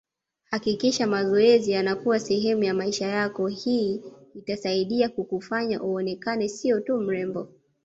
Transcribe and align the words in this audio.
Hakikisha 0.49 1.07
mazoezi 1.07 1.71
yanakuwa 1.71 2.19
sehemu 2.19 2.63
ya 2.63 2.73
maisha 2.73 3.07
yako 3.07 3.47
hii 3.47 4.01
itasaidia 4.35 5.09
kukufanya 5.09 5.83
uonekane 5.83 6.47
siyo 6.49 6.79
tu 6.81 6.97
mrembo 6.99 7.47